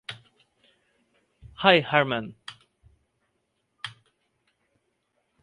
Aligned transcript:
High, 1.57 1.77
Harman. 1.81 2.25